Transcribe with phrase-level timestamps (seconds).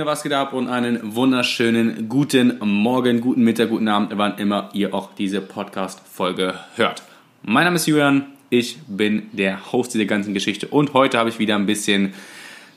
[0.00, 4.70] Freunde, was geht ab und einen wunderschönen guten Morgen, guten Mittag, guten Abend, wann immer
[4.72, 7.02] ihr auch diese Podcast-Folge hört.
[7.42, 11.38] Mein Name ist Julian, ich bin der Host dieser ganzen Geschichte und heute habe ich
[11.38, 12.14] wieder ein bisschen,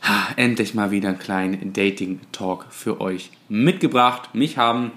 [0.02, 4.36] ha, endlich mal wieder einen kleinen Dating-Talk für euch mitgebracht.
[4.36, 4.92] Mich haben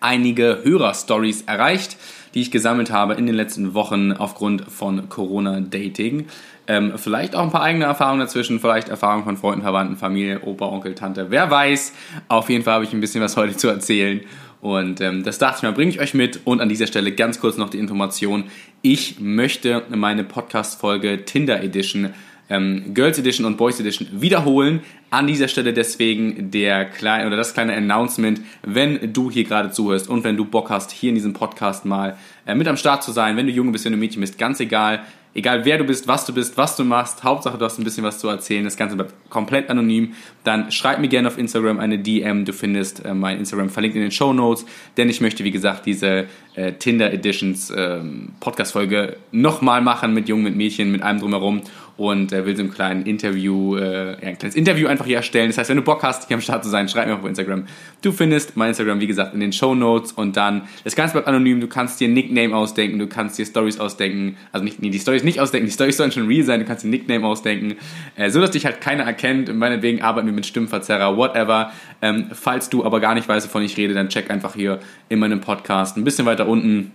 [0.00, 1.96] einige Hörer-Stories erreicht,
[2.34, 6.26] die ich gesammelt habe in den letzten Wochen aufgrund von Corona-Dating.
[6.66, 10.66] Ähm, vielleicht auch ein paar eigene Erfahrungen dazwischen, vielleicht Erfahrungen von Freunden, Verwandten, Familie, Opa,
[10.66, 11.92] Onkel, Tante, wer weiß.
[12.28, 14.20] Auf jeden Fall habe ich ein bisschen was heute zu erzählen.
[14.62, 16.40] Und ähm, das dachte ich mal, bringe ich euch mit.
[16.44, 18.44] Und an dieser Stelle ganz kurz noch die Information.
[18.80, 22.14] Ich möchte meine Podcast-Folge Tinder Edition,
[22.48, 24.80] ähm, Girls Edition und Boys Edition wiederholen.
[25.10, 30.08] An dieser Stelle deswegen der kleine oder das kleine Announcement, wenn du hier gerade zuhörst
[30.08, 33.12] und wenn du Bock hast, hier in diesem Podcast mal äh, mit am Start zu
[33.12, 36.06] sein, wenn du Junge bist, wenn du Mädchen bist, ganz egal egal wer du bist,
[36.08, 38.76] was du bist, was du machst, Hauptsache du hast ein bisschen was zu erzählen, das
[38.76, 43.14] Ganze bleibt komplett anonym, dann schreib mir gerne auf Instagram eine DM, du findest äh,
[43.14, 44.64] mein Instagram verlinkt in den Show Notes,
[44.96, 50.44] denn ich möchte, wie gesagt, diese äh, Tinder Editions ähm, Podcast-Folge nochmal machen mit Jungen,
[50.44, 51.62] mit Mädchen, mit allem drumherum
[51.96, 55.48] und äh, will so ein kleines Interview, äh, ein kleines Interview einfach hier erstellen.
[55.48, 57.66] Das heißt, wenn du Bock hast, hier am Start zu sein, schreib mir auf Instagram.
[58.02, 60.12] Du findest mein Instagram, wie gesagt, in den Show Notes.
[60.12, 63.78] Und dann, das Ganze bleibt anonym, du kannst dir Nickname ausdenken, du kannst dir Stories
[63.78, 66.66] ausdenken, also nicht, nee, die Stories nicht ausdenken, die Stories sollen schon real sein, du
[66.66, 67.76] kannst dir Nickname ausdenken,
[68.16, 71.72] äh, so dass dich halt keiner erkennt, meinetwegen arbeiten wir mit Stimmverzerrer, whatever.
[72.02, 75.20] Ähm, falls du aber gar nicht weißt, wovon ich rede, dann check einfach hier in
[75.20, 75.96] meinem Podcast.
[75.96, 76.92] Ein bisschen weiter unten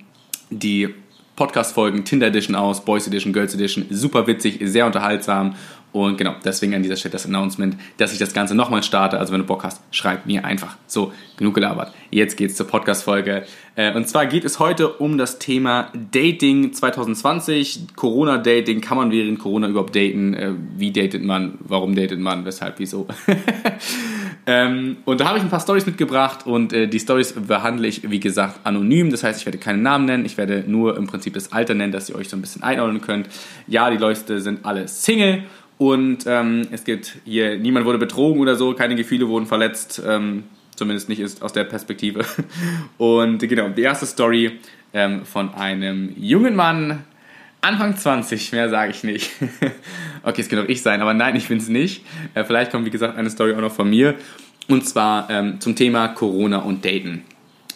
[0.50, 0.90] die
[1.40, 3.86] Podcast-Folgen Tinder Edition aus, Boys Edition, Girls Edition.
[3.90, 5.56] Super witzig, sehr unterhaltsam.
[5.92, 9.20] Und genau, deswegen an dieser Stelle das Announcement, dass ich das Ganze nochmal starte.
[9.20, 10.78] Also wenn du Bock hast, schreib mir einfach.
[10.86, 11.94] So, genug gelabert.
[12.12, 13.44] Jetzt geht's zur Podcast-Folge.
[13.76, 17.96] Äh, und zwar geht es heute um das Thema Dating 2020.
[17.96, 18.82] Corona-Dating.
[18.82, 20.34] Kann man während Corona überhaupt daten?
[20.36, 21.58] Äh, wie datet man?
[21.62, 22.46] Warum datet man?
[22.46, 22.78] Weshalb?
[22.78, 23.08] Wieso?
[24.50, 28.10] Ähm, und da habe ich ein paar Stories mitgebracht und äh, die Stories behandle ich,
[28.10, 29.12] wie gesagt, anonym.
[29.12, 31.92] Das heißt, ich werde keinen Namen nennen, ich werde nur im Prinzip das Alter nennen,
[31.92, 33.30] dass ihr euch so ein bisschen einordnen könnt.
[33.68, 35.44] Ja, die Leute sind alle Single
[35.80, 40.44] und ähm, es gibt hier, niemand wurde betrogen oder so, keine Gefühle wurden verletzt, ähm,
[40.76, 42.26] zumindest nicht ist aus der Perspektive.
[42.98, 44.60] Und genau, die erste Story
[44.92, 47.06] ähm, von einem jungen Mann,
[47.62, 49.32] Anfang 20, mehr sage ich nicht.
[50.24, 52.04] okay, es kann auch ich sein, aber nein, ich bin es nicht.
[52.34, 54.16] Äh, vielleicht kommt, wie gesagt, eine Story auch noch von mir.
[54.68, 57.24] Und zwar ähm, zum Thema Corona und Daten.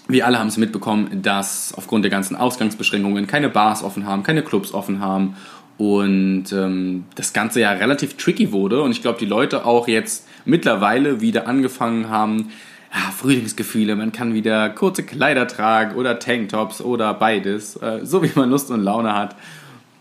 [0.10, 4.42] Wir alle haben es mitbekommen, dass aufgrund der ganzen Ausgangsbeschränkungen keine Bars offen haben, keine
[4.42, 5.38] Clubs offen haben
[5.78, 8.82] und ähm, das Ganze ja relativ tricky wurde.
[8.82, 12.50] Und ich glaube, die Leute auch jetzt mittlerweile wieder angefangen haben,
[12.94, 18.32] ja, Frühlingsgefühle, man kann wieder kurze Kleider tragen oder Tanktops oder beides, äh, so wie
[18.36, 19.36] man Lust und Laune hat.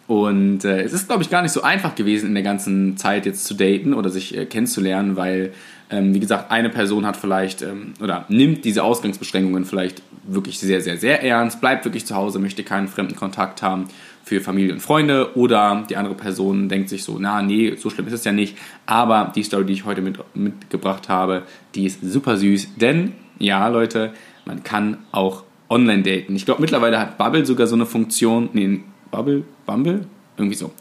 [0.08, 3.24] Und äh, es ist, glaube ich, gar nicht so einfach gewesen, in der ganzen Zeit
[3.24, 5.54] jetzt zu daten oder sich äh, kennenzulernen, weil,
[6.00, 10.96] wie gesagt, eine Person hat vielleicht ähm, oder nimmt diese Ausgangsbeschränkungen vielleicht wirklich sehr, sehr,
[10.96, 13.88] sehr ernst, bleibt wirklich zu Hause, möchte keinen fremden Kontakt haben
[14.24, 18.06] für Familie und Freunde oder die andere Person denkt sich so, na, nee, so schlimm
[18.06, 18.56] ist es ja nicht.
[18.86, 21.42] Aber die Story, die ich heute mit, mitgebracht habe,
[21.74, 24.12] die ist super süß, denn, ja, Leute,
[24.44, 26.36] man kann auch online daten.
[26.36, 30.06] Ich glaube, mittlerweile hat Bubble sogar so eine Funktion, nee, Bubble, Bumble?
[30.36, 30.72] Irgendwie so.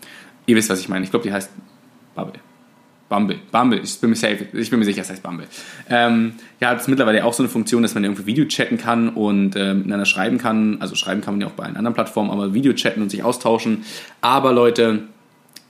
[0.45, 1.03] Ihr wisst, was ich meine.
[1.03, 1.51] Ich glaube, die heißt
[2.15, 2.39] Bubble.
[3.11, 5.45] Bumble, Bumble, ich bin mir safe, ich bin mir sicher, es heißt Bumble.
[5.89, 9.09] Ähm, ja, hat es mittlerweile auch so eine Funktion, dass man irgendwie Video chatten kann
[9.09, 10.77] und äh, miteinander schreiben kann.
[10.79, 13.21] Also schreiben kann man ja auch bei allen anderen Plattformen, aber Video chatten und sich
[13.21, 13.83] austauschen.
[14.21, 14.99] Aber Leute,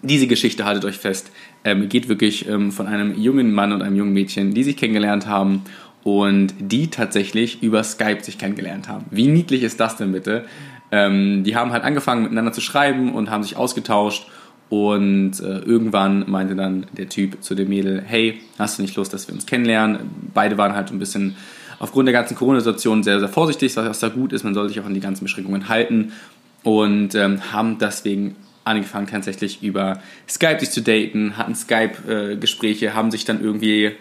[0.04, 1.32] diese Geschichte haltet euch fest,
[1.64, 5.26] ähm, geht wirklich ähm, von einem jungen Mann und einem jungen Mädchen, die sich kennengelernt
[5.26, 5.64] haben
[6.04, 9.06] und die tatsächlich über Skype sich kennengelernt haben.
[9.10, 10.46] Wie niedlich ist das denn bitte?
[10.92, 14.28] Ähm, die haben halt angefangen miteinander zu schreiben und haben sich ausgetauscht
[14.72, 19.12] und äh, irgendwann meinte dann der Typ zu dem Mädel, hey, hast du nicht Lust,
[19.12, 20.00] dass wir uns kennenlernen?
[20.34, 21.36] Beide waren halt ein bisschen
[21.80, 24.46] aufgrund der ganzen Corona-Situation sehr, sehr vorsichtig, was da gut ist.
[24.46, 26.14] Man soll sich auch an die ganzen Beschränkungen halten
[26.64, 33.12] und ähm, haben deswegen angefangen tatsächlich über Skype sich zu daten, hatten Skype-Gespräche, äh, haben
[33.12, 33.92] sich dann irgendwie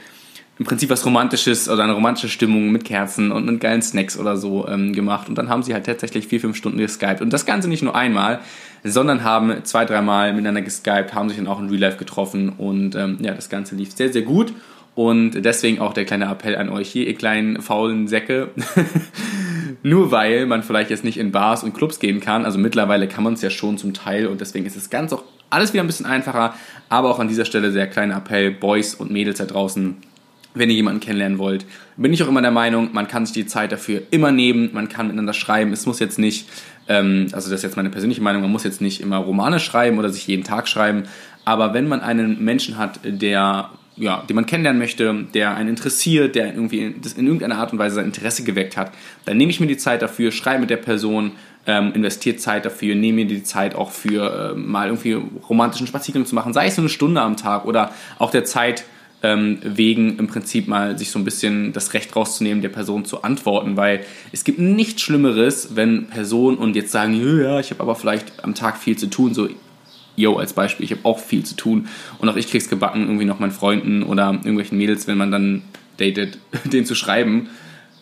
[0.61, 4.37] im Prinzip was Romantisches oder eine romantische Stimmung mit Kerzen und mit geilen Snacks oder
[4.37, 5.29] so ähm, gemacht.
[5.29, 7.23] Und dann haben sie halt tatsächlich vier, fünf Stunden geskypt.
[7.23, 8.41] Und das Ganze nicht nur einmal,
[8.85, 12.51] sondern haben zwei, dreimal miteinander geskypt, haben sich dann auch in Real Life getroffen.
[12.51, 14.53] Und ähm, ja, das Ganze lief sehr, sehr gut.
[14.95, 18.51] Und deswegen auch der kleine Appell an euch hier, ihr kleinen faulen Säcke.
[19.83, 22.45] Nur weil man vielleicht jetzt nicht in Bars und Clubs gehen kann.
[22.45, 25.23] Also mittlerweile kann man es ja schon zum Teil und deswegen ist es ganz auch
[25.49, 26.55] alles wieder ein bisschen einfacher.
[26.89, 29.97] Aber auch an dieser Stelle sehr kleiner Appell, Boys und Mädels da draußen
[30.55, 31.67] wenn ihr jemanden kennenlernen wollt.
[31.97, 34.89] Bin ich auch immer der Meinung, man kann sich die Zeit dafür immer nehmen, man
[34.89, 35.73] kann miteinander schreiben.
[35.73, 36.49] Es muss jetzt nicht,
[36.89, 39.99] ähm, also das ist jetzt meine persönliche Meinung, man muss jetzt nicht immer Romane schreiben
[39.99, 41.05] oder sich jeden Tag schreiben.
[41.45, 46.35] Aber wenn man einen Menschen hat, der ja, den man kennenlernen möchte, der einen interessiert,
[46.35, 48.93] der irgendwie in, in irgendeiner Art und Weise sein Interesse geweckt hat,
[49.27, 51.33] dann nehme ich mir die Zeit dafür, schreibe mit der Person,
[51.67, 55.19] ähm, investiert Zeit dafür, nehme mir die Zeit auch für äh, mal irgendwie
[55.49, 58.85] romantischen Spaziergang zu machen, sei es nur eine Stunde am Tag oder auch der Zeit
[59.23, 63.23] ähm, wegen im Prinzip mal sich so ein bisschen das Recht rauszunehmen, der Person zu
[63.23, 67.95] antworten, weil es gibt nichts Schlimmeres, wenn Personen und jetzt sagen, ja, ich habe aber
[67.95, 69.49] vielleicht am Tag viel zu tun, so
[70.17, 71.89] yo, als Beispiel, ich habe auch viel zu tun
[72.19, 75.63] und auch ich krieg's gebacken, irgendwie noch meinen Freunden oder irgendwelchen Mädels, wenn man dann
[75.99, 77.49] datet, den zu schreiben.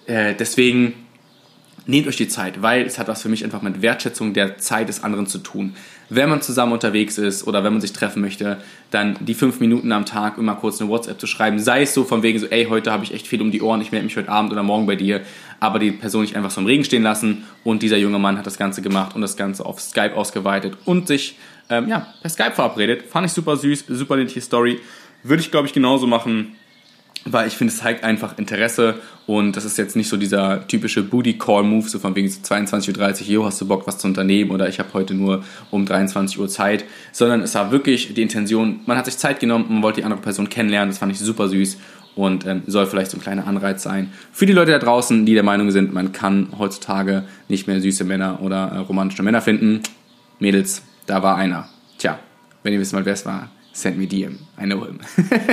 [0.07, 0.95] Äh, deswegen
[1.89, 4.91] nehmt euch die Zeit, weil es hat was für mich einfach mit Wertschätzung der Zeit
[4.91, 5.75] des anderen zu tun.
[6.11, 8.59] Wenn man zusammen unterwegs ist oder wenn man sich treffen möchte,
[8.91, 12.05] dann die fünf Minuten am Tag immer kurz eine WhatsApp zu schreiben, sei es so
[12.05, 14.17] von wegen so, ey, heute habe ich echt viel um die Ohren, ich melde mich
[14.19, 15.23] heute Abend oder morgen bei dir,
[15.61, 18.47] aber die Person nicht einfach so im Regen stehen lassen und dieser junge Mann hat
[18.47, 21.39] das Ganze gemacht und das Ganze auf Skype ausgeweitet und sich
[21.71, 23.05] ähm, ja, per Skype verabredet.
[23.09, 24.79] Fand ich super süß, super niedliche Story.
[25.23, 26.58] Würde ich, glaube ich, genauso machen
[27.25, 31.03] weil ich finde, es zeigt einfach Interesse und das ist jetzt nicht so dieser typische
[31.03, 34.79] Booty-Call-Move, so von wegen 22.30 Uhr, jo, hast du Bock, was zu unternehmen oder ich
[34.79, 39.05] habe heute nur um 23 Uhr Zeit, sondern es war wirklich die Intention, man hat
[39.07, 41.79] sich Zeit genommen, man wollte die andere Person kennenlernen, das fand ich super süß
[42.15, 45.35] und ähm, soll vielleicht so ein kleiner Anreiz sein für die Leute da draußen, die
[45.35, 49.83] der Meinung sind, man kann heutzutage nicht mehr süße Männer oder äh, romantische Männer finden.
[50.39, 51.69] Mädels, da war einer.
[51.99, 52.19] Tja,
[52.63, 54.39] wenn ihr wissen wollt, wer es war, send me DM.
[54.61, 54.99] I know him.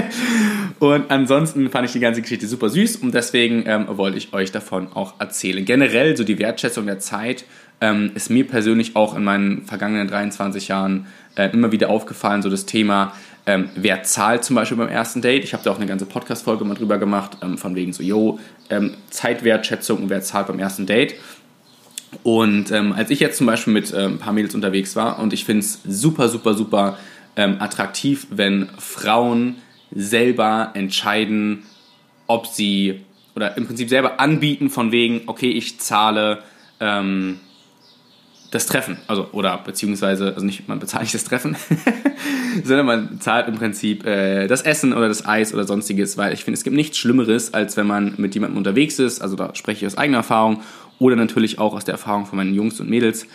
[0.79, 4.51] und ansonsten fand ich die ganze Geschichte super süß und deswegen ähm, wollte ich euch
[4.51, 5.63] davon auch erzählen.
[5.63, 7.45] Generell so die Wertschätzung der Zeit
[7.81, 12.49] ähm, ist mir persönlich auch in meinen vergangenen 23 Jahren äh, immer wieder aufgefallen, so
[12.49, 13.13] das Thema,
[13.45, 15.43] ähm, wer zahlt zum Beispiel beim ersten Date.
[15.43, 18.39] Ich habe da auch eine ganze Podcast-Folge mal drüber gemacht, ähm, von wegen so, yo,
[18.69, 21.15] ähm, Zeitwertschätzung und wer zahlt beim ersten Date.
[22.23, 25.33] Und ähm, als ich jetzt zum Beispiel mit äh, ein paar Mädels unterwegs war und
[25.33, 26.97] ich finde es super, super, super
[27.35, 29.55] ähm, attraktiv, wenn Frauen
[29.91, 31.63] selber entscheiden,
[32.27, 33.01] ob sie
[33.35, 36.39] oder im Prinzip selber anbieten von wegen, okay, ich zahle
[36.79, 37.39] ähm,
[38.51, 41.57] das Treffen, also oder beziehungsweise, also nicht, man bezahlt nicht das Treffen,
[42.63, 46.45] sondern man zahlt im Prinzip äh, das Essen oder das Eis oder sonstiges, weil ich
[46.45, 49.85] finde, es gibt nichts Schlimmeres, als wenn man mit jemandem unterwegs ist, also da spreche
[49.85, 50.61] ich aus eigener Erfahrung
[50.99, 53.27] oder natürlich auch aus der Erfahrung von meinen Jungs und Mädels,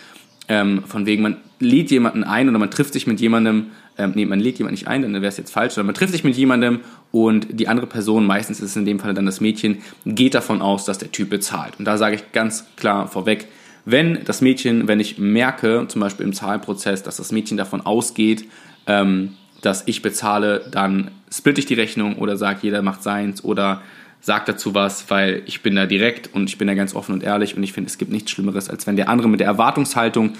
[0.51, 3.67] ähm, von wegen, man lädt jemanden ein oder man trifft sich mit jemandem,
[3.97, 6.11] ähm, nee, man lädt jemanden nicht ein, dann wäre es jetzt falsch, sondern man trifft
[6.11, 6.81] sich mit jemandem
[7.13, 10.61] und die andere Person, meistens ist es in dem Fall dann das Mädchen, geht davon
[10.61, 11.75] aus, dass der Typ bezahlt.
[11.79, 13.47] Und da sage ich ganz klar vorweg,
[13.85, 18.43] wenn das Mädchen, wenn ich merke, zum Beispiel im Zahlprozess, dass das Mädchen davon ausgeht,
[18.87, 23.81] ähm, dass ich bezahle, dann splitte ich die Rechnung oder sage, jeder macht seins oder
[24.21, 27.23] sag dazu was, weil ich bin da direkt und ich bin da ganz offen und
[27.23, 30.33] ehrlich und ich finde, es gibt nichts Schlimmeres, als wenn der andere mit der Erwartungshaltung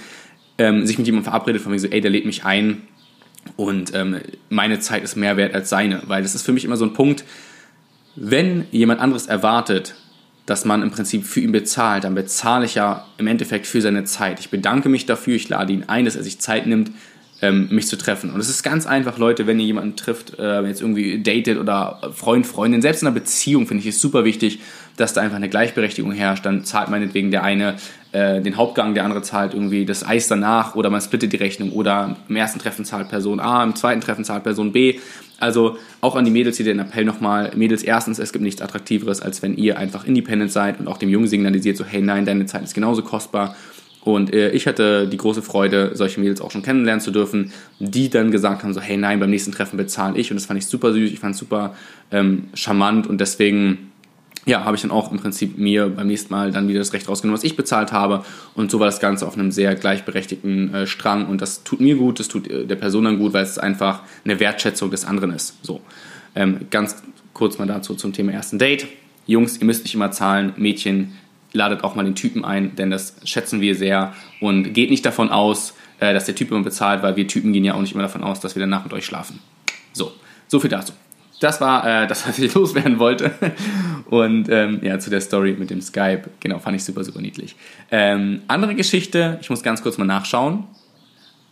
[0.58, 2.84] ähm, sich mit jemandem verabredet, von mir so, ey, der lädt mich ein
[3.56, 4.20] und ähm,
[4.50, 6.94] meine Zeit ist mehr wert als seine, weil das ist für mich immer so ein
[6.94, 7.26] Punkt,
[8.16, 9.96] wenn jemand anderes erwartet,
[10.46, 14.04] dass man im Prinzip für ihn bezahlt, dann bezahle ich ja im Endeffekt für seine
[14.04, 14.40] Zeit.
[14.40, 16.92] Ich bedanke mich dafür, ich lade ihn ein, dass er sich Zeit nimmt,
[17.42, 18.32] ähm, mich zu treffen.
[18.32, 22.12] Und es ist ganz einfach, Leute, wenn ihr jemanden trifft, äh, jetzt irgendwie datet oder
[22.14, 24.60] Freund, Freundin, selbst in einer Beziehung finde ich es super wichtig,
[24.98, 26.46] dass da einfach eine Gleichberechtigung herrscht.
[26.46, 27.76] Dann zahlt meinetwegen der eine
[28.12, 31.72] äh, den Hauptgang, der andere zahlt irgendwie das Eis danach oder man splittet die Rechnung
[31.72, 35.00] oder im ersten Treffen zahlt Person A, im zweiten Treffen zahlt Person B.
[35.40, 37.52] Also auch an die Mädels hier den Appell nochmal.
[37.56, 41.10] Mädels, erstens, es gibt nichts Attraktiveres, als wenn ihr einfach independent seid und auch dem
[41.10, 43.56] Jungen signalisiert, so hey nein, deine Zeit ist genauso kostbar
[44.04, 48.10] und äh, ich hatte die große Freude, solche Mädels auch schon kennenlernen zu dürfen, die
[48.10, 50.32] dann gesagt haben, so hey nein, beim nächsten Treffen bezahle ich.
[50.32, 51.76] Und das fand ich super süß, ich fand es super
[52.12, 53.92] ähm, charmant und deswegen
[54.46, 57.08] ja, habe ich dann auch im Prinzip mir beim nächsten Mal dann wieder das Recht
[57.08, 58.26] rausgenommen, was ich bezahlt habe.
[58.56, 61.28] Und so war das Ganze auf einem sehr gleichberechtigten äh, Strang.
[61.28, 64.02] Und das tut mir gut, das tut äh, der Person dann gut, weil es einfach
[64.26, 65.64] eine Wertschätzung des anderen ist.
[65.64, 65.82] So,
[66.34, 67.04] ähm, ganz
[67.34, 68.88] kurz mal dazu zum Thema ersten Date.
[69.28, 70.54] Jungs, ihr müsst nicht immer zahlen.
[70.58, 71.14] Mädchen,
[71.54, 75.30] ladet auch mal den Typen ein, denn das schätzen wir sehr und geht nicht davon
[75.30, 78.04] aus, äh, dass der Typ immer bezahlt, weil wir Typen gehen ja auch nicht immer
[78.04, 79.40] davon aus, dass wir danach mit euch schlafen.
[79.94, 80.12] So,
[80.48, 80.94] so viel dazu.
[81.40, 83.32] Das war äh, das, was ich loswerden wollte.
[84.06, 87.56] Und ähm, ja, zu der Story mit dem Skype, genau, fand ich super, super niedlich.
[87.92, 90.66] Ähm, andere Geschichte, ich muss ganz kurz mal nachschauen.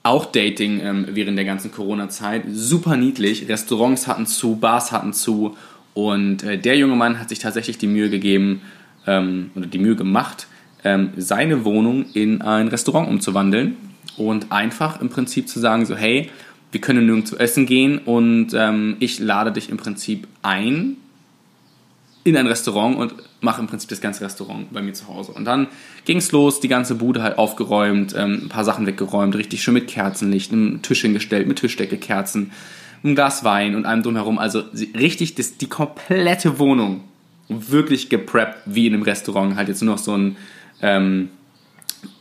[0.02, 3.50] Auch Dating ähm, während der ganzen Corona-Zeit, super niedlich.
[3.50, 5.58] Restaurants hatten zu, Bars hatten zu.
[5.94, 8.62] Und äh, der junge Mann hat sich tatsächlich die Mühe gegeben,
[9.10, 10.48] ähm, oder die Mühe gemacht,
[10.84, 13.76] ähm, seine Wohnung in ein Restaurant umzuwandeln
[14.16, 16.30] und einfach im Prinzip zu sagen, so hey,
[16.72, 20.98] wir können nirgendwo essen gehen und ähm, ich lade dich im Prinzip ein
[22.26, 25.32] in ein Restaurant und mache im Prinzip das ganze Restaurant bei mir zu Hause.
[25.32, 25.68] Und dann
[26.06, 29.74] ging es los, die ganze Bude halt aufgeräumt, ähm, ein paar Sachen weggeräumt, richtig schön
[29.74, 32.52] mit Kerzenlicht, einen Tisch hingestellt mit Tischdecke, Kerzen,
[33.04, 34.38] ein Glas Wein und allem drumherum.
[34.38, 34.64] Also
[34.98, 37.02] richtig das, die komplette Wohnung
[37.50, 39.56] wirklich gepreppt wie in einem Restaurant.
[39.56, 40.38] Halt jetzt nur noch so ein,
[40.82, 41.30] ähm,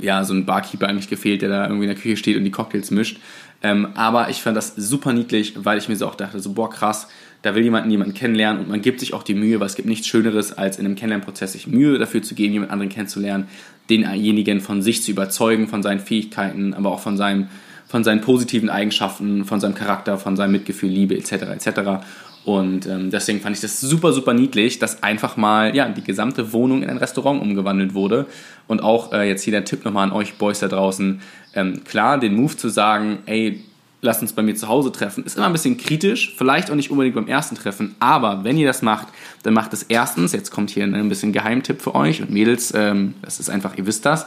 [0.00, 2.50] ja, so ein Barkeeper eigentlich gefehlt, der da irgendwie in der Küche steht und die
[2.50, 3.20] Cocktails mischt.
[3.62, 6.70] Ähm, aber ich fand das super niedlich, weil ich mir so auch dachte, so boah
[6.70, 7.08] krass,
[7.42, 9.88] da will jemand jemanden kennenlernen und man gibt sich auch die Mühe, weil es gibt
[9.88, 13.48] nichts Schöneres, als in einem Kennenlernprozess sich Mühe dafür zu geben, jemand anderen kennenzulernen,
[13.90, 17.48] denjenigen von sich zu überzeugen, von seinen Fähigkeiten, aber auch von, seinem,
[17.86, 21.32] von seinen positiven Eigenschaften, von seinem Charakter, von seinem Mitgefühl, Liebe etc.
[21.32, 22.04] etc.
[22.44, 26.52] Und ähm, deswegen fand ich das super, super niedlich, dass einfach mal ja, die gesamte
[26.52, 28.26] Wohnung in ein Restaurant umgewandelt wurde.
[28.66, 31.20] Und auch äh, jetzt hier der Tipp nochmal an euch Boys da draußen.
[31.54, 33.64] Ähm, klar, den Move zu sagen, ey,
[34.00, 36.90] lasst uns bei mir zu Hause treffen, ist immer ein bisschen kritisch, vielleicht auch nicht
[36.90, 39.08] unbedingt beim ersten Treffen, aber wenn ihr das macht,
[39.42, 43.14] dann macht es erstens, jetzt kommt hier ein bisschen Geheimtipp für euch und Mädels, ähm,
[43.22, 44.26] das ist einfach, ihr wisst das,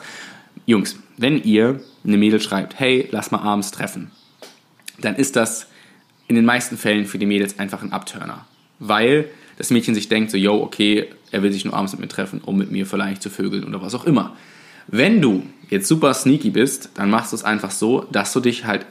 [0.65, 4.12] Jungs, wenn ihr eine Mädel schreibt, hey, lass mal abends treffen,
[5.00, 5.68] dann ist das
[6.32, 8.46] in den meisten Fällen für die Mädels einfach ein Abturner,
[8.80, 9.26] weil
[9.58, 12.40] das Mädchen sich denkt so, yo, okay, er will sich nur abends mit mir treffen,
[12.46, 14.36] um mit mir vielleicht zu vögeln oder was auch immer.
[14.88, 18.66] Wenn du jetzt super sneaky bist, dann machst du es einfach so, dass du dich
[18.66, 18.86] halt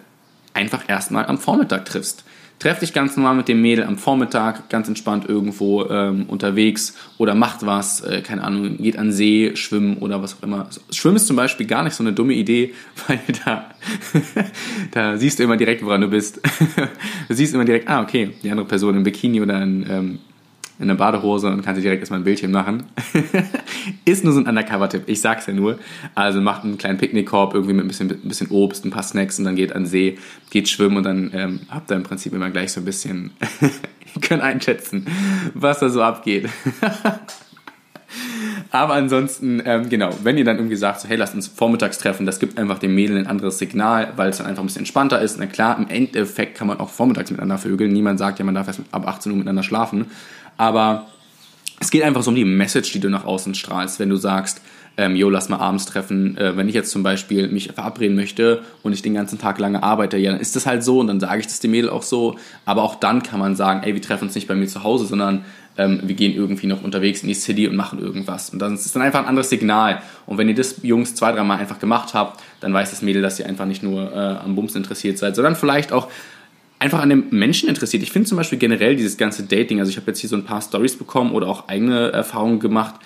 [0.52, 2.24] einfach erstmal am Vormittag triffst.
[2.60, 7.34] Treff dich ganz normal mit dem Mädel am Vormittag, ganz entspannt irgendwo ähm, unterwegs oder
[7.34, 10.68] macht was, äh, keine Ahnung, geht an See, schwimmen oder was auch immer.
[10.90, 12.74] Schwimmen ist zum Beispiel gar nicht so eine dumme Idee,
[13.08, 13.70] weil da,
[14.90, 16.38] da siehst du immer direkt, woran du bist.
[17.28, 20.18] du siehst immer direkt, ah, okay, die andere Person im Bikini oder in ähm,
[20.80, 22.84] in der Badehose und kannst dir direkt erstmal ein Bildchen machen.
[24.06, 25.78] ist nur so ein Undercover-Tipp, ich sag's ja nur.
[26.14, 29.38] Also macht einen kleinen Picknickkorb irgendwie mit ein bisschen, ein bisschen Obst, ein paar Snacks
[29.38, 30.18] und dann geht an den See,
[30.50, 33.32] geht schwimmen und dann ähm, habt ihr im Prinzip immer gleich so ein bisschen,
[34.22, 35.06] könnt einschätzen,
[35.54, 36.48] was da so abgeht.
[38.72, 42.24] Aber ansonsten, ähm, genau, wenn ihr dann irgendwie sagt, so, hey, lasst uns vormittags treffen,
[42.24, 45.20] das gibt einfach dem Mädel ein anderes Signal, weil es dann einfach ein bisschen entspannter
[45.20, 45.38] ist.
[45.38, 47.92] Na klar, im Endeffekt kann man auch vormittags miteinander vögeln.
[47.92, 50.06] Niemand sagt ja, man darf erst ab 18 Uhr miteinander schlafen.
[50.60, 51.06] Aber
[51.80, 54.60] es geht einfach so um die Message, die du nach außen strahlst, wenn du sagst,
[54.98, 56.36] ähm, jo, lass mal abends treffen.
[56.36, 59.82] Äh, wenn ich jetzt zum Beispiel mich verabreden möchte und ich den ganzen Tag lange
[59.82, 62.02] arbeite, ja, dann ist das halt so und dann sage ich das dem Mädel auch
[62.02, 62.36] so.
[62.66, 65.06] Aber auch dann kann man sagen, ey, wir treffen uns nicht bei mir zu Hause,
[65.06, 65.46] sondern
[65.78, 68.50] ähm, wir gehen irgendwie noch unterwegs in die City und machen irgendwas.
[68.50, 70.02] Und dann ist dann einfach ein anderes Signal.
[70.26, 73.38] Und wenn ihr das Jungs zwei, dreimal einfach gemacht habt, dann weiß das Mädel, dass
[73.38, 76.08] ihr einfach nicht nur äh, am Bums interessiert seid, sondern vielleicht auch
[76.80, 78.02] einfach an dem Menschen interessiert.
[78.02, 80.44] Ich finde zum Beispiel generell dieses ganze Dating, also ich habe jetzt hier so ein
[80.44, 82.96] paar Stories bekommen oder auch eigene Erfahrungen gemacht,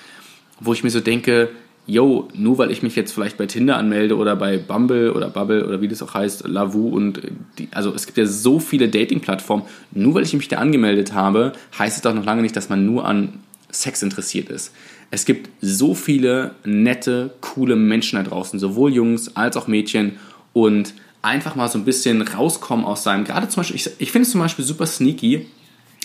[0.61, 1.51] wo ich mir so denke,
[1.87, 5.67] yo, nur weil ich mich jetzt vielleicht bei Tinder anmelde oder bei Bumble oder Bubble
[5.67, 7.21] oder wie das auch heißt, Lavu und
[7.59, 11.53] die, also es gibt ja so viele Dating-Plattformen, nur weil ich mich da angemeldet habe,
[11.79, 13.41] heißt es doch noch lange nicht, dass man nur an
[13.71, 14.73] Sex interessiert ist.
[15.11, 20.13] Es gibt so viele nette, coole Menschen da draußen, sowohl Jungs als auch Mädchen
[20.53, 24.27] und einfach mal so ein bisschen rauskommen aus seinem, gerade zum Beispiel, ich, ich finde
[24.27, 25.47] es zum Beispiel super sneaky,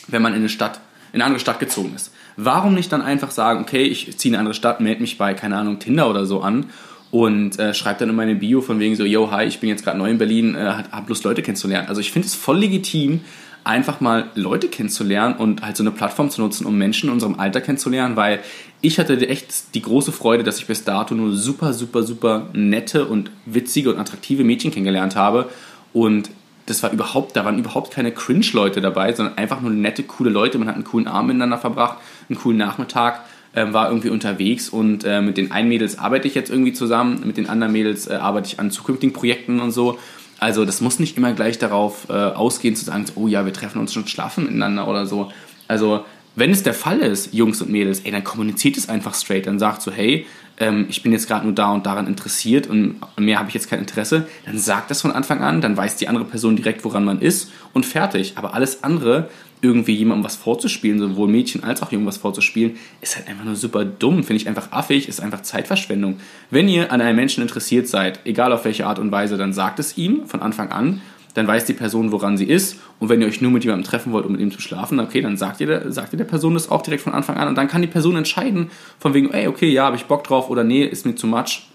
[0.07, 0.79] wenn man in eine Stadt,
[1.11, 2.13] in eine andere Stadt gezogen ist.
[2.37, 5.33] Warum nicht dann einfach sagen, okay, ich ziehe in eine andere Stadt, melde mich bei,
[5.33, 6.67] keine Ahnung, Tinder oder so an
[7.11, 9.83] und äh, schreibe dann in meine Bio von wegen so, yo, hi, ich bin jetzt
[9.83, 11.89] gerade neu in Berlin, äh, hab Lust, Leute kennenzulernen.
[11.89, 13.21] Also ich finde es voll legitim,
[13.69, 17.39] einfach mal Leute kennenzulernen und halt so eine Plattform zu nutzen, um Menschen in unserem
[17.39, 18.39] Alter kennenzulernen, weil
[18.81, 23.05] ich hatte echt die große Freude, dass ich bis dato nur super, super, super nette
[23.05, 25.49] und witzige und attraktive Mädchen kennengelernt habe
[25.93, 26.31] und
[26.65, 30.59] das war überhaupt, da waren überhaupt keine Cringe-Leute dabei, sondern einfach nur nette, coole Leute.
[30.59, 31.97] Man hat einen coolen Abend miteinander verbracht,
[32.29, 33.21] einen coolen Nachmittag,
[33.53, 37.21] äh, war irgendwie unterwegs und äh, mit den einen Mädels arbeite ich jetzt irgendwie zusammen,
[37.25, 39.97] mit den anderen Mädels äh, arbeite ich an zukünftigen Projekten und so.
[40.39, 43.79] Also das muss nicht immer gleich darauf äh, ausgehen zu sagen, oh ja, wir treffen
[43.79, 45.31] uns schon schlafen miteinander oder so.
[45.67, 46.05] Also
[46.35, 49.47] wenn es der Fall ist, Jungs und Mädels, ey, dann kommuniziert es einfach straight.
[49.47, 50.25] Dann sagt so, hey,
[50.59, 53.69] ähm, ich bin jetzt gerade nur da und daran interessiert und mehr habe ich jetzt
[53.69, 54.27] kein Interesse.
[54.45, 57.51] Dann sagt das von Anfang an, dann weiß die andere Person direkt, woran man ist
[57.73, 58.33] und fertig.
[58.35, 59.29] Aber alles andere,
[59.61, 63.55] irgendwie jemandem was vorzuspielen, sowohl Mädchen als auch Jungen was vorzuspielen, ist halt einfach nur
[63.55, 64.23] super dumm.
[64.23, 66.19] Finde ich einfach affig, ist einfach Zeitverschwendung.
[66.49, 69.79] Wenn ihr an einem Menschen interessiert seid, egal auf welche Art und Weise, dann sagt
[69.79, 71.01] es ihm von Anfang an.
[71.35, 72.79] Dann weiß die Person, woran sie ist.
[72.99, 75.21] Und wenn ihr euch nur mit jemandem treffen wollt, um mit ihm zu schlafen, okay,
[75.21, 77.47] dann sagt ihr, sagt ihr der Person das auch direkt von Anfang an.
[77.47, 80.49] Und dann kann die Person entscheiden, von wegen, ey, okay, ja, habe ich Bock drauf
[80.49, 81.68] oder nee, ist mir zu much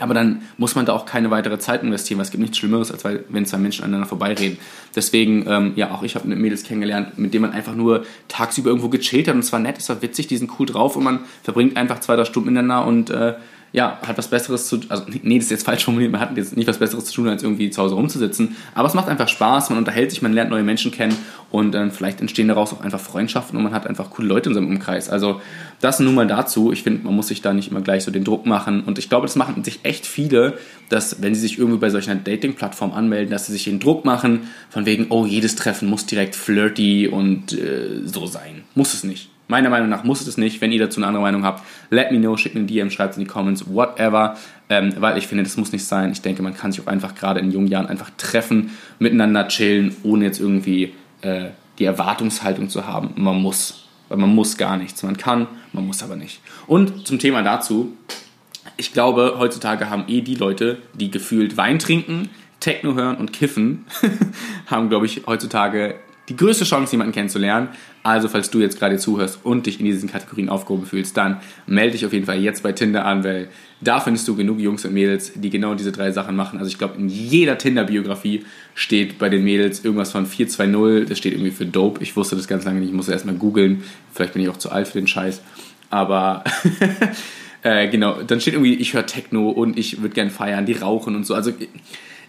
[0.00, 2.90] aber dann muss man da auch keine weitere Zeit investieren, weil es gibt nichts Schlimmeres,
[2.90, 4.58] als wenn zwei Menschen aneinander vorbeireden.
[4.94, 8.88] Deswegen, ähm, ja, auch ich habe Mädels kennengelernt, mit denen man einfach nur tagsüber irgendwo
[8.88, 11.20] gechillt hat und es war nett, es war witzig, die sind cool drauf und man
[11.42, 13.34] verbringt einfach zwei, drei Stunden miteinander und äh,
[13.72, 16.56] ja, hat was Besseres zu also nee, das ist jetzt falsch formuliert, man hat jetzt
[16.56, 19.70] nicht was Besseres zu tun, als irgendwie zu Hause rumzusitzen, aber es macht einfach Spaß,
[19.70, 21.16] man unterhält sich, man lernt neue Menschen kennen
[21.50, 24.54] und dann vielleicht entstehen daraus auch einfach Freundschaften und man hat einfach coole Leute in
[24.54, 25.08] seinem Umkreis.
[25.08, 25.40] Also
[25.80, 26.72] das nun mal dazu.
[26.72, 29.08] Ich finde, man muss sich da nicht immer gleich so den Druck machen und ich
[29.08, 30.58] glaube, das machen sich echt viele,
[30.88, 34.04] dass wenn sie sich irgendwie bei solch einer Dating-Plattform anmelden, dass sie sich den Druck
[34.04, 38.62] machen von wegen, oh, jedes Treffen muss direkt flirty und äh, so sein.
[38.74, 39.29] Muss es nicht.
[39.50, 40.60] Meiner Meinung nach muss es nicht.
[40.60, 43.12] Wenn ihr dazu eine andere Meinung habt, let me know, schickt mir ein DM, schreibt
[43.12, 44.36] es in die Comments, whatever.
[44.68, 46.12] Ähm, weil ich finde, das muss nicht sein.
[46.12, 49.96] Ich denke, man kann sich auch einfach gerade in jungen Jahren einfach treffen, miteinander chillen,
[50.04, 51.48] ohne jetzt irgendwie äh,
[51.80, 53.88] die Erwartungshaltung zu haben, man muss.
[54.08, 55.02] Weil man muss gar nichts.
[55.02, 56.40] Man kann, man muss aber nicht.
[56.68, 57.96] Und zum Thema dazu,
[58.76, 62.28] ich glaube, heutzutage haben eh die Leute, die gefühlt Wein trinken,
[62.60, 63.86] Techno hören und kiffen,
[64.66, 65.96] haben, glaube ich, heutzutage
[66.30, 67.68] die größte Chance, jemanden kennenzulernen.
[68.04, 71.92] Also, falls du jetzt gerade zuhörst und dich in diesen Kategorien aufgehoben fühlst, dann melde
[71.92, 73.48] dich auf jeden Fall jetzt bei Tinder an, weil
[73.80, 76.58] da findest du genug Jungs und Mädels, die genau diese drei Sachen machen.
[76.58, 78.44] Also, ich glaube, in jeder Tinder-Biografie
[78.74, 81.08] steht bei den Mädels irgendwas von 420.
[81.08, 82.02] Das steht irgendwie für Dope.
[82.02, 82.90] Ich wusste das ganz lange nicht.
[82.90, 83.82] Ich musste erstmal googeln.
[84.14, 85.42] Vielleicht bin ich auch zu alt für den Scheiß.
[85.90, 86.44] Aber.
[87.62, 91.16] äh, genau, dann steht irgendwie, ich höre Techno und ich würde gern feiern, die rauchen
[91.16, 91.34] und so.
[91.34, 91.52] Also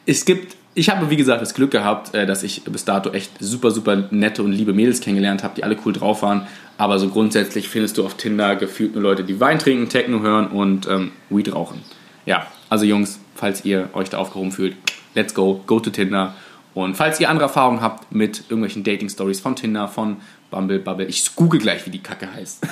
[0.06, 3.32] es gibt ich habe, wie gesagt, das Glück gehabt, äh, dass ich bis dato echt
[3.40, 6.48] super, super nette und liebe Mädels kennengelernt habe, die alle cool drauf waren.
[6.78, 10.48] Aber so grundsätzlich findest du auf Tinder gefühlt nur Leute, die Wein trinken, Techno hören
[10.48, 11.82] und ähm, Weed rauchen.
[12.26, 14.76] Ja, also Jungs, falls ihr euch da aufgehoben fühlt,
[15.14, 16.36] let's go, go to Tinder.
[16.74, 20.18] Und falls ihr andere Erfahrungen habt mit irgendwelchen Dating-Stories von Tinder, von
[20.52, 22.68] Bumble, Bubble, ich google gleich, wie die Kacke heißt.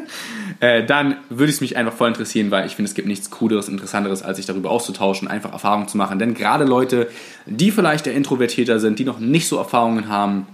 [0.60, 3.68] äh, dann würde es mich einfach voll interessieren, weil ich finde, es gibt nichts Cooleres,
[3.68, 6.18] Interessanteres, als sich darüber auszutauschen, einfach Erfahrungen zu machen.
[6.18, 7.08] Denn gerade Leute,
[7.44, 10.46] die vielleicht der introvertierter sind, die noch nicht so Erfahrungen haben,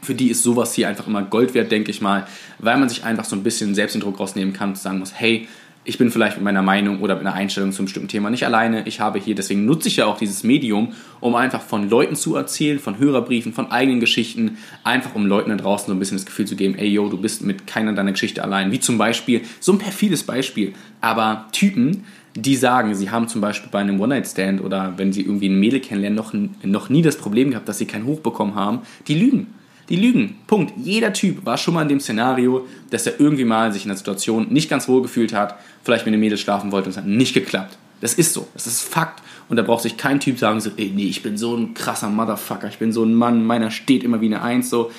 [0.00, 2.26] für die ist sowas hier einfach immer Gold wert, denke ich mal,
[2.58, 5.12] weil man sich einfach so ein bisschen selbst den Druck rausnehmen kann und sagen muss,
[5.14, 5.48] hey,
[5.84, 8.46] ich bin vielleicht mit meiner Meinung oder mit einer Einstellung zu einem bestimmten Thema nicht
[8.46, 8.86] alleine.
[8.86, 12.34] Ich habe hier, deswegen nutze ich ja auch dieses Medium, um einfach von Leuten zu
[12.36, 16.26] erzählen, von Hörerbriefen, von eigenen Geschichten, einfach um Leuten da draußen so ein bisschen das
[16.26, 18.72] Gefühl zu geben, ey yo, du bist mit keiner deiner Geschichte allein.
[18.72, 22.04] Wie zum Beispiel, so ein perfides Beispiel, aber Typen,
[22.36, 25.80] die sagen, sie haben zum Beispiel bei einem One-Night-Stand oder wenn sie irgendwie ein Mädel
[25.80, 26.32] kennenlernen, noch,
[26.62, 29.53] noch nie das Problem gehabt, dass sie keinen Hoch bekommen haben, die lügen.
[29.88, 30.36] Die lügen.
[30.46, 30.72] Punkt.
[30.76, 33.98] Jeder Typ war schon mal in dem Szenario, dass er irgendwie mal sich in der
[33.98, 37.06] Situation nicht ganz wohl gefühlt hat, vielleicht mit einem Mädel schlafen wollte und es hat
[37.06, 37.76] nicht geklappt.
[38.00, 38.48] Das ist so.
[38.54, 39.22] Das ist Fakt.
[39.48, 42.08] Und da braucht sich kein Typ sagen, so, ey, nee, ich bin so ein krasser
[42.08, 44.90] Motherfucker, ich bin so ein Mann, meiner steht immer wie eine Eins, so.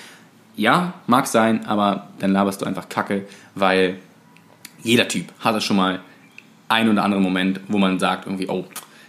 [0.56, 3.98] Ja, mag sein, aber dann laberst du einfach Kacke, weil
[4.84, 6.00] jeder Typ hatte schon mal
[6.70, 8.66] ein oder anderen Moment, wo man sagt irgendwie, oh,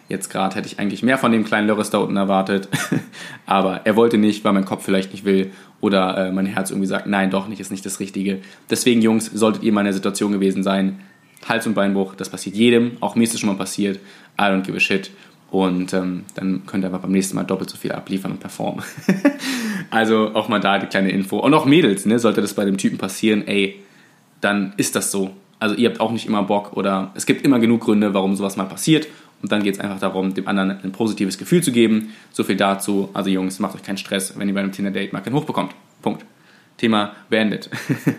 [0.09, 2.69] Jetzt gerade hätte ich eigentlich mehr von dem kleinen Lörres da unten erwartet,
[3.47, 6.87] aber er wollte nicht, weil mein Kopf vielleicht nicht will oder äh, mein Herz irgendwie
[6.87, 8.39] sagt, nein, doch nicht, ist nicht das Richtige.
[8.71, 11.01] Deswegen, Jungs, solltet ihr mal in der Situation gewesen sein,
[11.49, 13.99] Hals- und Beinbruch, das passiert jedem, auch mir ist es schon mal passiert,
[14.39, 15.11] I don't give a shit.
[15.51, 18.85] Und ähm, dann könnt ihr aber beim nächsten Mal doppelt so viel abliefern und performen.
[19.91, 21.39] also auch mal da die kleine Info.
[21.39, 23.81] Und auch Mädels, ne, sollte das bei dem Typen passieren, ey,
[24.41, 25.31] dann ist das so.
[25.59, 28.57] Also ihr habt auch nicht immer Bock oder es gibt immer genug Gründe, warum sowas
[28.57, 29.07] mal passiert
[29.43, 32.13] und dann geht es einfach darum, dem anderen ein positives Gefühl zu geben.
[32.33, 33.11] So viel dazu.
[33.13, 35.73] Also Jungs, macht euch keinen Stress, wenn ihr bei einem Tinder-Date mal keinen Hoch bekommt.
[36.03, 36.25] Punkt.
[36.77, 37.71] Thema beendet.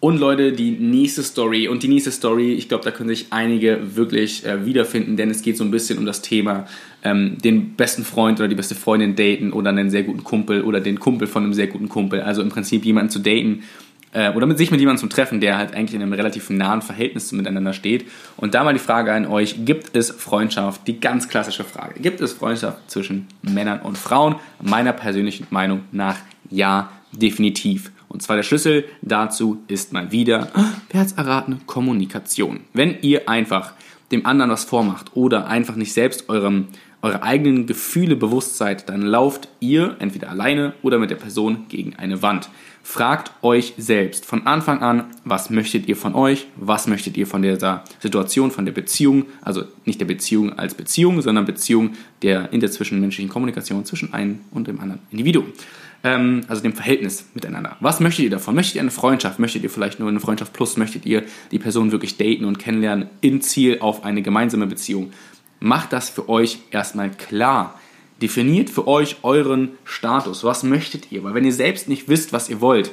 [0.00, 1.68] Und Leute, die nächste Story.
[1.68, 5.42] Und die nächste Story, ich glaube, da können sich einige wirklich äh, wiederfinden, denn es
[5.42, 6.66] geht so ein bisschen um das Thema,
[7.04, 10.80] ähm, den besten Freund oder die beste Freundin daten oder einen sehr guten Kumpel oder
[10.80, 12.20] den Kumpel von einem sehr guten Kumpel.
[12.20, 13.62] Also im Prinzip jemanden zu daten,
[14.12, 16.82] äh, oder mit sich mit jemandem zum Treffen, der halt eigentlich in einem relativ nahen
[16.82, 18.06] Verhältnis miteinander steht.
[18.36, 20.86] Und da mal die Frage an euch, gibt es Freundschaft?
[20.86, 22.00] Die ganz klassische Frage.
[22.00, 24.36] Gibt es Freundschaft zwischen Männern und Frauen?
[24.60, 26.16] Meiner persönlichen Meinung nach
[26.50, 27.90] ja, definitiv.
[28.08, 30.48] Und zwar der Schlüssel dazu ist mal wieder,
[30.90, 32.60] wer hat's erraten, Kommunikation.
[32.74, 33.72] Wenn ihr einfach
[34.10, 36.68] dem anderen was vormacht oder einfach nicht selbst eurem,
[37.00, 41.96] eure eigenen Gefühle bewusst seid, dann lauft ihr entweder alleine oder mit der Person gegen
[41.96, 42.50] eine Wand.
[42.84, 47.40] Fragt euch selbst von Anfang an, was möchtet ihr von euch, was möchtet ihr von
[47.40, 51.92] dieser Situation, von der Beziehung, also nicht der Beziehung als Beziehung, sondern Beziehung
[52.22, 55.52] der interzwischenmenschlichen Kommunikation zwischen einem und dem anderen Individuum.
[56.02, 57.76] Ähm, also dem Verhältnis miteinander.
[57.78, 58.56] Was möchtet ihr davon?
[58.56, 59.38] Möchtet ihr eine Freundschaft?
[59.38, 60.76] Möchtet ihr vielleicht nur eine Freundschaft plus?
[60.76, 65.12] Möchtet ihr die Person wirklich daten und kennenlernen in Ziel auf eine gemeinsame Beziehung?
[65.60, 67.78] Macht das für euch erstmal klar
[68.22, 70.44] Definiert für euch euren Status.
[70.44, 71.24] Was möchtet ihr?
[71.24, 72.92] Weil wenn ihr selbst nicht wisst, was ihr wollt,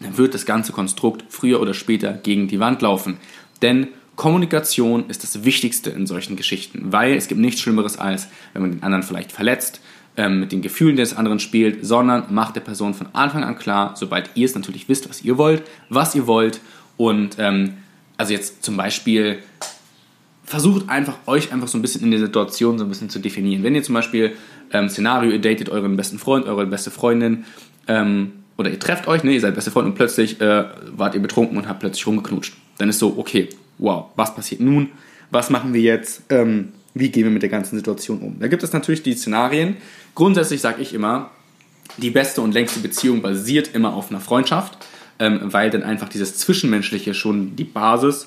[0.00, 3.18] dann wird das ganze Konstrukt früher oder später gegen die Wand laufen.
[3.60, 8.62] Denn Kommunikation ist das Wichtigste in solchen Geschichten, weil es gibt nichts Schlimmeres als, wenn
[8.62, 9.80] man den anderen vielleicht verletzt,
[10.16, 13.94] ähm, mit den Gefühlen des anderen spielt, sondern macht der Person von Anfang an klar,
[13.96, 16.60] sobald ihr es natürlich wisst, was ihr wollt, was ihr wollt
[16.96, 17.74] und ähm,
[18.16, 19.42] also jetzt zum Beispiel
[20.50, 23.62] versucht einfach, euch einfach so ein bisschen in der Situation so ein bisschen zu definieren.
[23.62, 24.32] Wenn ihr zum Beispiel
[24.72, 27.44] ähm, Szenario, ihr datet euren besten Freund, eure beste Freundin,
[27.86, 31.22] ähm, oder ihr trefft euch, ne, ihr seid beste Freund und plötzlich äh, wart ihr
[31.22, 32.54] betrunken und habt plötzlich rumgeknutscht.
[32.78, 34.88] Dann ist so, okay, wow, was passiert nun?
[35.30, 36.24] Was machen wir jetzt?
[36.30, 38.40] Ähm, wie gehen wir mit der ganzen Situation um?
[38.40, 39.76] Da gibt es natürlich die Szenarien.
[40.16, 41.30] Grundsätzlich sage ich immer,
[41.96, 44.78] die beste und längste Beziehung basiert immer auf einer Freundschaft,
[45.20, 48.26] ähm, weil dann einfach dieses Zwischenmenschliche schon die Basis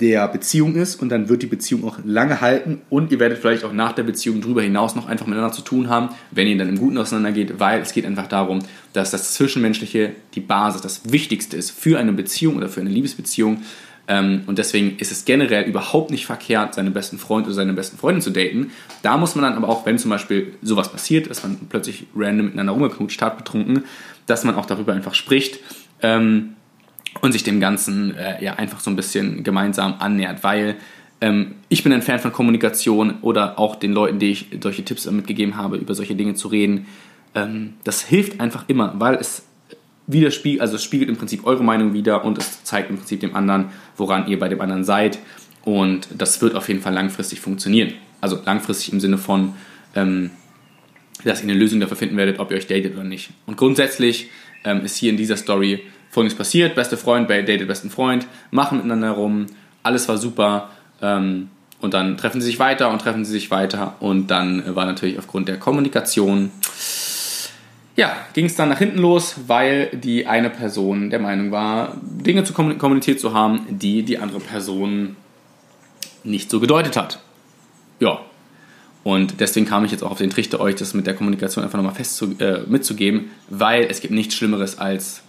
[0.00, 3.64] der Beziehung ist und dann wird die Beziehung auch lange halten und ihr werdet vielleicht
[3.64, 6.68] auch nach der Beziehung darüber hinaus noch einfach miteinander zu tun haben, wenn ihr dann
[6.68, 8.60] im Guten auseinandergeht, weil es geht einfach darum,
[8.92, 13.62] dass das Zwischenmenschliche die Basis, das Wichtigste ist für eine Beziehung oder für eine Liebesbeziehung
[14.06, 17.96] ähm, und deswegen ist es generell überhaupt nicht verkehrt, seinen besten Freund oder seine besten
[17.96, 18.70] Freundin zu daten.
[19.02, 22.46] Da muss man dann aber auch, wenn zum Beispiel sowas passiert, dass man plötzlich random
[22.46, 23.84] miteinander rumgeknutscht hat, betrunken,
[24.26, 25.60] dass man auch darüber einfach spricht.
[26.02, 26.54] Ähm,
[27.20, 30.76] und sich dem Ganzen äh, ja einfach so ein bisschen gemeinsam annähert, weil
[31.20, 35.10] ähm, ich bin ein Fan von Kommunikation oder auch den Leuten, die ich solche Tipps
[35.10, 36.86] mitgegeben habe, über solche Dinge zu reden.
[37.34, 39.46] Ähm, das hilft einfach immer, weil es
[40.06, 43.34] widerspiegelt, also es spiegelt im Prinzip eure Meinung wieder und es zeigt im Prinzip dem
[43.34, 45.18] anderen, woran ihr bei dem anderen seid.
[45.64, 47.94] Und das wird auf jeden Fall langfristig funktionieren.
[48.20, 49.54] Also langfristig im Sinne von,
[49.94, 50.30] ähm,
[51.24, 53.30] dass ihr eine Lösung dafür finden werdet, ob ihr euch datet oder nicht.
[53.46, 54.28] Und grundsätzlich
[54.64, 55.80] ähm, ist hier in dieser Story
[56.14, 59.46] folgendes passiert: beste Freund datet besten Freund, machen miteinander rum,
[59.82, 60.70] alles war super.
[61.02, 61.50] Ähm,
[61.80, 63.96] und dann treffen sie sich weiter und treffen sie sich weiter.
[64.00, 66.50] Und dann war natürlich aufgrund der Kommunikation,
[67.94, 72.42] ja, ging es dann nach hinten los, weil die eine Person der Meinung war, Dinge
[72.44, 75.16] zu kommuniziert zu haben, die die andere Person
[76.24, 77.20] nicht so gedeutet hat.
[78.00, 78.20] Ja.
[79.02, 81.76] Und deswegen kam ich jetzt auch auf den Trichter, euch das mit der Kommunikation einfach
[81.76, 85.22] nochmal fest zu, äh, mitzugeben, weil es gibt nichts Schlimmeres als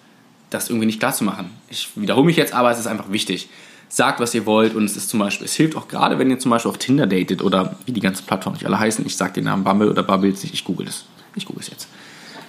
[0.55, 1.49] das irgendwie nicht klar zu machen.
[1.69, 3.49] Ich wiederhole mich jetzt, aber es ist einfach wichtig.
[3.87, 6.39] Sagt, was ihr wollt und es ist zum Beispiel, es hilft auch gerade, wenn ihr
[6.39, 9.05] zum Beispiel auf Tinder datet oder wie die ganzen Plattformen nicht alle heißen.
[9.05, 11.05] Ich sage den Namen Bumble oder Bubble nicht, ich google es.
[11.35, 11.87] Ich google es jetzt.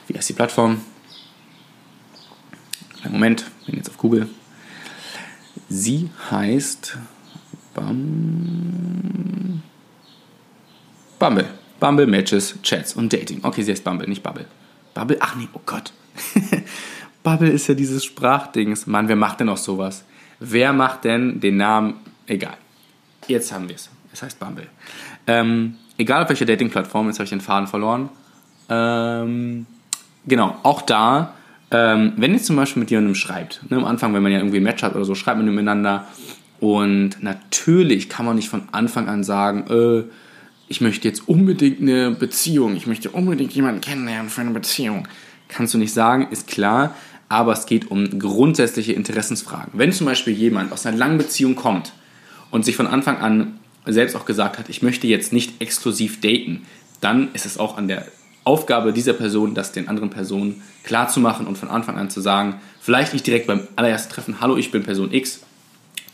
[0.06, 0.80] Wie heißt die Plattform?
[3.02, 4.28] Einen Moment, bin jetzt auf Google.
[5.68, 6.96] Sie heißt
[7.74, 9.62] Bum
[11.18, 11.48] Bumble.
[11.78, 13.40] Bumble Matches, Chats und Dating.
[13.42, 14.46] Okay, sie heißt Bumble, nicht Bubble.
[14.94, 15.18] Bubble?
[15.20, 15.92] Ach nee, oh Gott.
[17.26, 18.86] Bubble ist ja dieses Sprachdings.
[18.86, 20.04] Mann, wer macht denn auch sowas?
[20.38, 21.94] Wer macht denn den Namen?
[22.28, 22.56] Egal.
[23.26, 23.90] Jetzt haben wir es.
[24.12, 24.68] Es heißt Bumble.
[25.26, 28.10] Ähm, egal auf welcher Dating-Plattform, jetzt habe ich den Faden verloren.
[28.68, 29.66] Ähm,
[30.24, 31.34] genau, auch da,
[31.72, 34.58] ähm, wenn ihr zum Beispiel mit jemandem schreibt, ne, am Anfang, wenn man ja irgendwie
[34.58, 36.06] ein Match hat oder so, schreibt man miteinander.
[36.60, 40.04] Und natürlich kann man nicht von Anfang an sagen, äh,
[40.68, 45.08] ich möchte jetzt unbedingt eine Beziehung, ich möchte unbedingt jemanden kennenlernen für eine Beziehung.
[45.48, 46.94] Kannst du nicht sagen, ist klar
[47.28, 49.72] aber es geht um grundsätzliche Interessensfragen.
[49.74, 51.92] Wenn zum Beispiel jemand aus einer langen Beziehung kommt
[52.50, 56.66] und sich von Anfang an selbst auch gesagt hat, ich möchte jetzt nicht exklusiv daten,
[57.00, 58.06] dann ist es auch an der
[58.44, 63.12] Aufgabe dieser Person, das den anderen Personen klarzumachen und von Anfang an zu sagen, vielleicht
[63.12, 65.40] nicht direkt beim allerersten Treffen, hallo, ich bin Person X,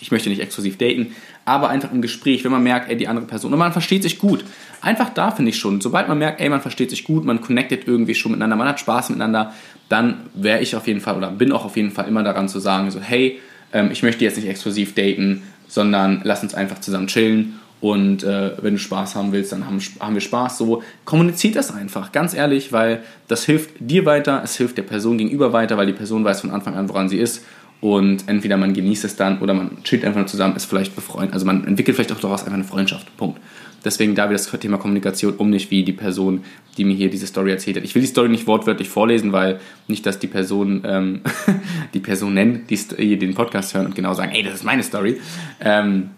[0.02, 3.26] ich möchte nicht exklusiv daten, aber einfach im Gespräch, wenn man merkt, ey, die andere
[3.26, 4.44] Person, und man versteht sich gut.
[4.80, 7.86] Einfach da finde ich schon, sobald man merkt, ey, man versteht sich gut, man connectet
[7.86, 9.54] irgendwie schon miteinander, man hat Spaß miteinander,
[9.88, 12.58] dann wäre ich auf jeden Fall oder bin auch auf jeden Fall immer daran zu
[12.58, 13.38] sagen, so hey,
[13.72, 18.52] ähm, ich möchte jetzt nicht exklusiv daten, sondern lass uns einfach zusammen chillen und äh,
[18.62, 20.56] wenn du Spaß haben willst, dann haben, haben wir Spaß.
[20.56, 25.18] So kommuniziert das einfach, ganz ehrlich, weil das hilft dir weiter, es hilft der Person
[25.18, 27.44] gegenüber weiter, weil die Person weiß von Anfang an, woran sie ist
[27.82, 31.34] und entweder man genießt es dann oder man chillt einfach nur zusammen, ist vielleicht befreundet.
[31.34, 33.14] Also man entwickelt vielleicht auch daraus einfach eine Freundschaft.
[33.16, 33.40] Punkt.
[33.84, 36.44] Deswegen da wir das Thema Kommunikation um nicht wie die Person,
[36.78, 37.82] die mir hier diese Story erzählt hat.
[37.82, 41.22] Ich will die Story nicht wortwörtlich vorlesen, weil nicht, dass die Person, ähm,
[41.94, 45.20] die Person nennt, die den Podcast hören und genau sagen, ey, das ist meine Story.
[45.60, 46.10] Ähm,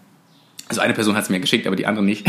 [0.67, 2.27] also eine Person hat es mir geschickt, aber die andere nicht.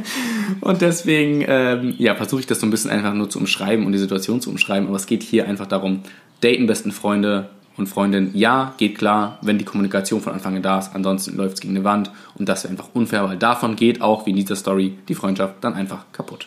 [0.60, 3.92] und deswegen ähm, ja, versuche ich das so ein bisschen einfach nur zu umschreiben und
[3.92, 4.88] die Situation zu umschreiben.
[4.88, 6.00] Aber es geht hier einfach darum,
[6.40, 10.78] daten besten Freunde, und Freundin, ja, geht klar, wenn die Kommunikation von Anfang an da
[10.78, 14.00] ist, ansonsten läuft es gegen eine Wand und das wäre einfach unfair, weil davon geht
[14.00, 16.46] auch, wie in dieser Story, die Freundschaft dann einfach kaputt.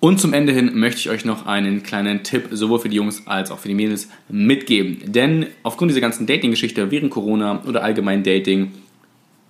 [0.00, 3.22] Und zum Ende hin möchte ich euch noch einen kleinen Tipp sowohl für die Jungs
[3.28, 5.00] als auch für die Mädels mitgeben.
[5.12, 8.72] Denn aufgrund dieser ganzen Dating-Geschichte während Corona oder allgemein Dating,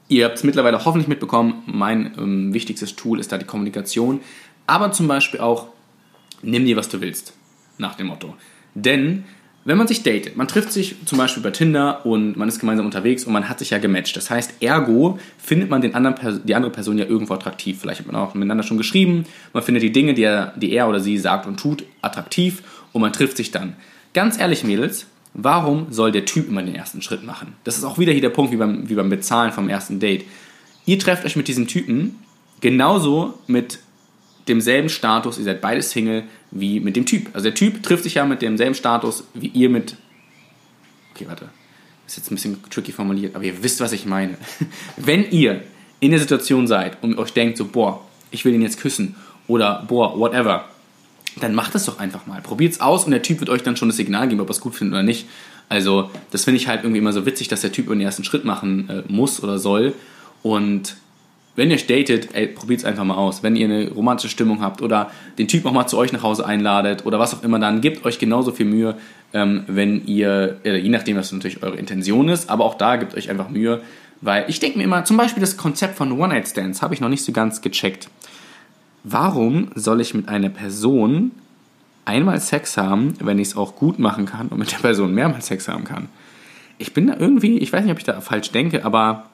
[0.08, 4.20] ihr habt es mittlerweile hoffentlich mitbekommen, mein ähm, wichtigstes Tool ist da die Kommunikation.
[4.66, 5.68] Aber zum Beispiel auch,
[6.42, 7.32] nimm dir, was du willst,
[7.78, 8.34] nach dem Motto.
[8.74, 9.24] Denn
[9.64, 12.84] wenn man sich datet, man trifft sich zum Beispiel bei Tinder und man ist gemeinsam
[12.84, 14.16] unterwegs und man hat sich ja gematcht.
[14.16, 17.78] Das heißt, ergo findet man den anderen, die andere Person ja irgendwo attraktiv.
[17.80, 20.88] Vielleicht hat man auch miteinander schon geschrieben, man findet die Dinge, die er, die er
[20.88, 23.76] oder sie sagt und tut, attraktiv und man trifft sich dann.
[24.14, 27.54] Ganz ehrlich, Mädels, warum soll der Typ immer den ersten Schritt machen?
[27.62, 30.24] Das ist auch wieder hier der Punkt wie beim, wie beim Bezahlen vom ersten Date.
[30.86, 32.16] ihr trefft euch mit diesem Typen
[32.60, 33.78] genauso mit
[34.48, 37.28] demselben Status, ihr seid beide Single, wie mit dem Typ.
[37.32, 39.96] Also der Typ trifft sich ja mit demselben Status, wie ihr mit.
[41.14, 41.48] Okay, warte.
[42.06, 44.36] Ist jetzt ein bisschen tricky formuliert, aber ihr wisst, was ich meine.
[44.96, 45.62] Wenn ihr
[46.00, 49.14] in der Situation seid und euch denkt, so, boah, ich will ihn jetzt küssen
[49.46, 50.68] oder boah, whatever,
[51.40, 52.42] dann macht es doch einfach mal.
[52.42, 54.52] Probiert es aus und der Typ wird euch dann schon das Signal geben, ob er
[54.52, 55.26] es gut findet oder nicht.
[55.68, 58.44] Also, das finde ich halt irgendwie immer so witzig, dass der Typ den ersten Schritt
[58.44, 59.94] machen äh, muss oder soll.
[60.42, 60.96] Und
[61.54, 63.42] wenn ihr datet, probiert es einfach mal aus.
[63.42, 66.46] Wenn ihr eine romantische Stimmung habt oder den Typ auch mal zu euch nach Hause
[66.46, 68.96] einladet oder was auch immer, dann gebt euch genauso viel Mühe,
[69.34, 73.14] ähm, wenn ihr, äh, je nachdem, was natürlich eure Intention ist, aber auch da gebt
[73.14, 73.82] euch einfach Mühe,
[74.22, 77.24] weil ich denke mir immer, zum Beispiel das Konzept von One-Night-Stands habe ich noch nicht
[77.24, 78.08] so ganz gecheckt.
[79.04, 81.32] Warum soll ich mit einer Person
[82.04, 85.48] einmal Sex haben, wenn ich es auch gut machen kann und mit der Person mehrmals
[85.48, 86.08] Sex haben kann?
[86.78, 89.26] Ich bin da irgendwie, ich weiß nicht, ob ich da falsch denke, aber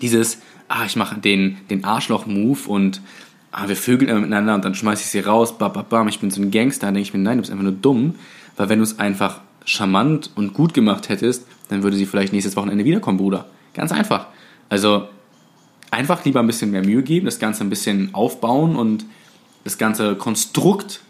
[0.00, 0.38] dieses,
[0.70, 3.02] ah, ich mache den, den Arschloch-Move und
[3.50, 6.20] ah, wir vögeln immer miteinander und dann schmeiße ich sie raus, bam, bam, bam, ich
[6.20, 8.14] bin so ein Gangster, dann denke ich mir, nein, du bist einfach nur dumm,
[8.56, 12.56] weil wenn du es einfach charmant und gut gemacht hättest, dann würde sie vielleicht nächstes
[12.56, 13.46] Wochenende wiederkommen, Bruder.
[13.74, 14.28] Ganz einfach.
[14.68, 15.08] Also
[15.90, 19.04] einfach lieber ein bisschen mehr Mühe geben, das Ganze ein bisschen aufbauen und
[19.64, 21.00] das ganze Konstrukt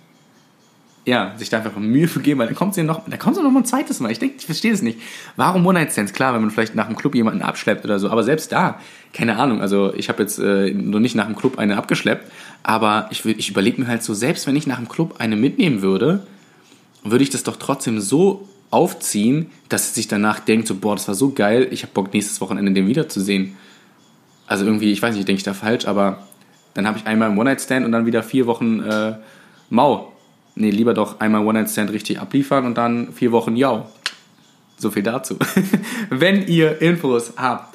[1.06, 3.42] ja, sich da einfach Mühe für geben, weil dann kommt sie noch, da kommt sie
[3.42, 4.12] noch mal ein zweites Mal.
[4.12, 4.98] Ich denke, ich verstehe das nicht.
[5.36, 6.12] Warum One-Night-Stands?
[6.12, 8.78] Klar, wenn man vielleicht nach dem Club jemanden abschleppt oder so, aber selbst da,
[9.14, 12.30] keine Ahnung, also ich habe jetzt äh, noch nicht nach dem Club eine abgeschleppt,
[12.62, 15.80] aber ich, ich überlege mir halt so, selbst wenn ich nach dem Club eine mitnehmen
[15.80, 16.26] würde,
[17.02, 21.08] würde ich das doch trotzdem so aufziehen, dass sie sich danach denkt, so, boah, das
[21.08, 23.56] war so geil, ich habe Bock, nächstes Wochenende den wiederzusehen.
[24.46, 26.26] Also irgendwie, ich weiß nicht, denke ich da falsch, aber
[26.74, 29.14] dann habe ich einmal einen One-Night-Stand und dann wieder vier Wochen äh,
[29.70, 30.12] Mau
[30.54, 33.86] nee, lieber doch einmal One-Night-Stand richtig abliefern und dann vier Wochen ja.
[34.78, 35.36] So viel dazu.
[36.10, 37.70] Wenn ihr Infos habt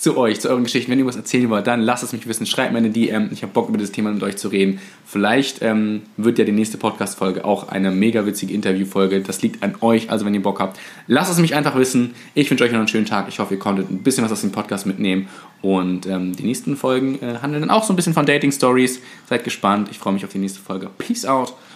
[0.00, 2.46] zu euch, zu euren Geschichten, wenn ihr was erzählen wollt, dann lasst es mich wissen.
[2.46, 3.28] Schreibt mir eine DM.
[3.32, 4.80] Ich habe Bock, über das Thema mit euch zu reden.
[5.04, 9.20] Vielleicht ähm, wird ja die nächste Podcast-Folge auch eine mega witzige Interview-Folge.
[9.20, 10.80] Das liegt an euch, also wenn ihr Bock habt.
[11.06, 12.14] Lasst es mich einfach wissen.
[12.34, 13.28] Ich wünsche euch noch einen schönen Tag.
[13.28, 15.28] Ich hoffe, ihr konntet ein bisschen was aus dem Podcast mitnehmen.
[15.60, 19.00] Und ähm, die nächsten Folgen äh, handeln dann auch so ein bisschen von Dating-Stories.
[19.28, 19.88] Seid gespannt.
[19.90, 20.88] Ich freue mich auf die nächste Folge.
[20.96, 21.52] Peace out